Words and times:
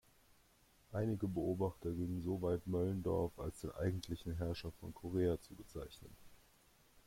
Einige 0.93 1.27
Beobachter 1.27 1.91
gingen 1.91 2.23
so 2.23 2.41
weit, 2.41 2.65
Möllendorff 2.65 3.37
als 3.37 3.59
den 3.61 3.69
„eigentlichen 3.73 4.35
Herrscher 4.35 4.71
von 4.79 4.95
Korea“ 4.95 5.39
zu 5.39 5.53
bezeichnen. 5.53 6.15